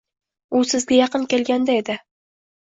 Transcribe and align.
U 0.59 0.61
sizga 0.69 0.97
yaqin 0.97 1.29
kelganda 1.35 1.79
edi. 1.85 2.01